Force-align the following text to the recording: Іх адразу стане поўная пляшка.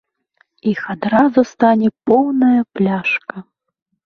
Іх 0.71 0.79
адразу 0.93 1.43
стане 1.51 1.93
поўная 2.11 2.59
пляшка. 2.81 3.45